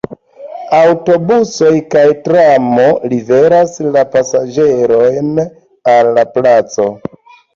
Aŭtobusoj 0.75 1.73
kaj 1.95 2.05
tramo 2.27 2.87
liveras 3.11 3.77
la 3.97 4.03
pasaĝerojn 4.15 5.29
al 5.97 6.11
la 6.19 6.27
placo. 6.39 6.91